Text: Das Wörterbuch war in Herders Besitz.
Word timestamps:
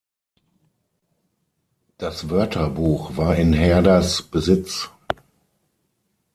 Das 1.99 2.31
Wörterbuch 2.31 3.17
war 3.17 3.35
in 3.35 3.53
Herders 3.53 4.23
Besitz. 4.23 4.89